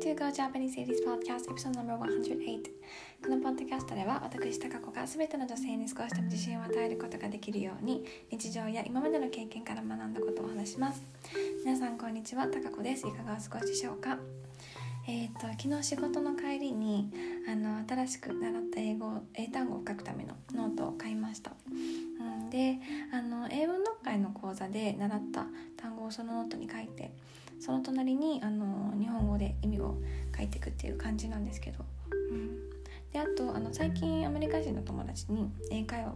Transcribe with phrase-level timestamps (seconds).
[0.00, 2.62] Hello Japanese Ladies Podcast Episode No.108
[3.20, 11.02] このポッドキャストでは私高子が全ての女性に少しでも自信を与えることができるように日常や今までの経験から学んだことを話します。
[11.64, 12.46] 皆さんこんにちは。
[12.46, 13.08] 高子です。
[13.08, 14.18] いかがお過ごしでしょうか？
[15.08, 17.10] えーと、昨日仕事の帰りに
[17.50, 21.50] あの新しく習った英語英単語を書くためのノートを買いました、
[22.20, 22.78] うん、で
[23.12, 27.12] あの英文読解の講座で習った単語をそのノートに書いて
[27.60, 29.96] その隣にあの日本語で意味を
[30.36, 31.84] 書いていくっていう感じなんですけど、
[32.30, 32.58] うん、
[33.12, 36.12] であとあの最近アメリカ人の友達に英会話を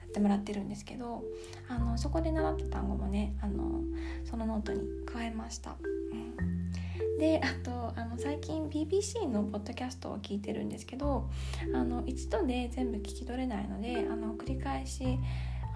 [0.00, 1.22] やってもらってるんですけど
[1.68, 3.80] あのそこで習った単語もねあの
[4.24, 5.76] そのノートに加えました。
[6.12, 6.74] うん。
[7.18, 11.28] であとあの最近 BBC のポッドキャストを聞いてるんですけど
[11.74, 15.18] あの一度で全部聞き取れないのであの繰り返し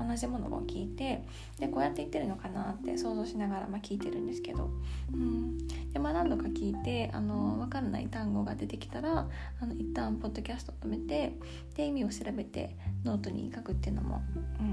[0.00, 1.24] 同じものを聞いて
[1.58, 4.70] でこうやって言ってるのかなって想像しながら、まあ、聞いてるんですけど、
[5.12, 9.28] うん、で、まあ、何度か聞いてあの分からない単語が出てきたら
[9.60, 11.34] あの一旦ポッドキャスト止めて
[11.74, 14.22] で意味を調べてノートに書くっていうのも、
[14.60, 14.68] うん、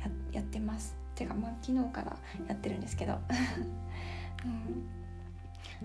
[0.00, 0.96] ややってます。
[1.16, 3.18] ていうか、まあ、昨日からやってるんですけど。
[4.44, 4.86] うん、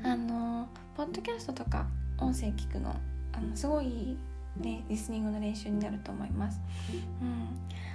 [0.04, 1.88] あのポッドキャストとか
[2.18, 2.96] 音声聞くの
[3.34, 4.18] あのすごい
[4.58, 6.60] ね、リスニングの練習になると思います。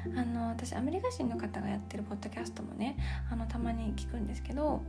[0.07, 2.97] うん、あの私アメリカ人の方がやってるポッドキャストもね
[3.31, 4.81] あのたまに聞くんですけど、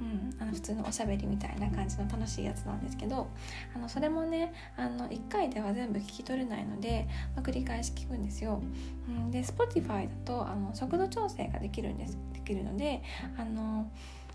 [0.00, 3.28] うん、あの普通のおしゃべりみたいな感じの楽しいやつなんですけど
[3.76, 8.62] あのそれもねあの1回では全部聞き取れないので、まあ、繰り返し聞くんですよ。
[9.08, 13.02] うん、で Spotify だとあの速度調整ができるんですできるので
[13.36, 13.90] あの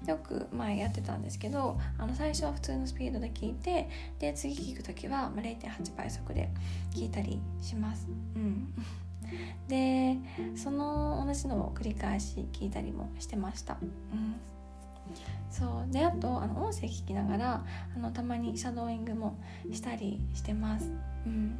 [0.07, 3.89] よく前やってたんですけどあの最初は普通のスピードで聞いて
[4.19, 6.49] で次聞く時は0.8倍速で
[6.93, 8.07] 聞いたりします。
[8.35, 8.73] うん
[9.67, 10.17] で
[10.55, 13.77] その同じのを繰り返し聞いたりもしてました。
[13.81, 14.35] うん
[15.49, 19.37] そうであとあの音声聞きながらあのたまにシャドーイングも
[19.71, 20.91] したりしてます。
[21.25, 21.57] うん、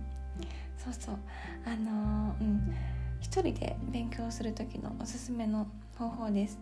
[0.78, 1.18] そうそう
[1.66, 2.74] あのー、うん
[3.22, 5.68] 一人で勉強する時のおすすめの
[5.98, 6.60] 方法です。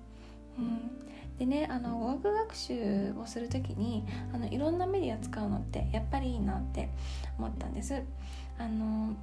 [0.58, 6.90] うん、でねあの語学学習をする時にあのいろんなメディア使うのってやっぱりいいなって
[7.38, 8.02] 思ったんです。
[8.58, 9.16] あの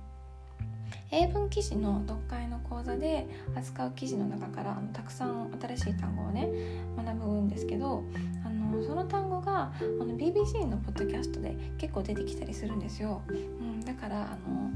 [1.13, 3.27] 英文記事の読解の講座で
[3.57, 6.49] 扱う記事の中からあのたくさん新しい単語をね
[6.97, 8.05] 学ぶんですけど
[8.45, 14.71] あのその単語があの BBC のポッドキャストで結構出てきたりするんですよ、うん、だからあの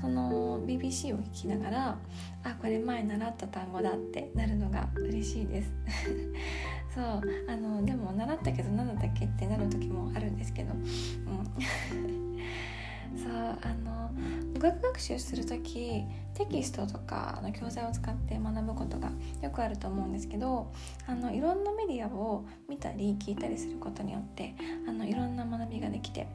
[0.00, 1.98] その BBC を聞きながら
[2.42, 5.72] あこれ前習った単語だってなるのが嬉しいです。
[6.94, 10.74] そうあのでも習ったけど何だったっけってなる時もあるんですけど、
[14.60, 16.04] 語学学習する時
[16.34, 19.10] テキストとかの教材を使って学ぶことが
[19.40, 20.70] よくあると思うんですけど
[21.06, 24.54] あのいろんなメディアを見たり聞いたりすることによって
[24.86, 26.26] あのいろんな学びができて、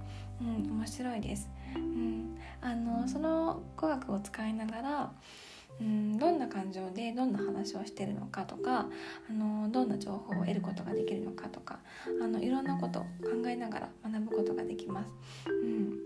[0.41, 1.51] うん、面白いです。
[1.75, 5.11] うん、あのその語学を使いながら
[5.81, 8.87] うんどんな感情でどんな話をしてるのかとか
[9.29, 11.79] あのどんな情報を得ることができるのかとか
[12.21, 15.13] あのいろんなことを考えながら学ぶことができます。
[15.47, 15.99] うん。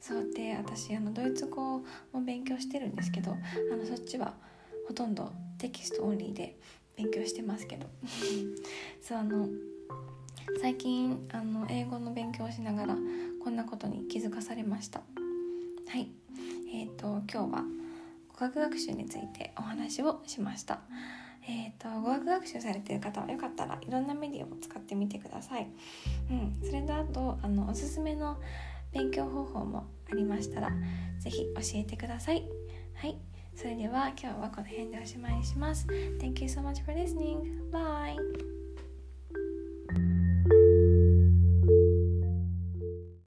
[0.00, 1.82] そうで私あのドイツ語
[2.12, 4.32] も勉強してるんですけどあのそっちは
[4.88, 6.58] ほとんど text only で
[6.96, 7.86] 勉強してますけど。
[9.02, 9.48] そうあの
[10.60, 12.96] 最近あの英語の勉強をしながら
[13.42, 15.02] こんなことに気づかされました。
[15.86, 16.08] はい。
[16.72, 17.79] えっ、ー、と今日は
[18.40, 20.80] 語学学習についてお話をしました
[21.42, 25.66] えーと、語学学習されている方はよかったらいろんなメディアを使ってみてください。
[26.30, 28.36] うん、それだとあのおすすめの
[28.92, 30.70] 勉強方法もありましたら
[31.18, 32.44] 是非教えてください
[32.94, 33.16] はい
[33.54, 35.86] それでは今日はこの辺でおしまいにします
[36.18, 37.70] Thank you so much for listening.
[37.70, 38.59] Bye!